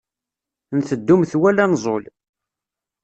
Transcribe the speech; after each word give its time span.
Nteddu 0.77 1.15
metwal 1.19 1.57
anẓul. 1.65 2.03